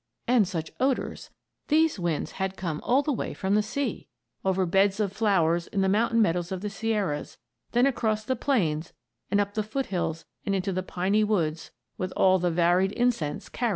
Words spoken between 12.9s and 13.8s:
incense gathered by the way."